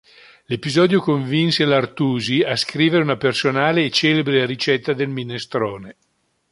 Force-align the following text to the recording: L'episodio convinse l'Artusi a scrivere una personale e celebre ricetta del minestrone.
L'episodio 0.45 0.99
convinse 0.99 1.63
l'Artusi 1.63 2.41
a 2.41 2.55
scrivere 2.55 3.03
una 3.03 3.17
personale 3.17 3.85
e 3.85 3.91
celebre 3.91 4.47
ricetta 4.47 4.93
del 4.93 5.09
minestrone. 5.09 5.95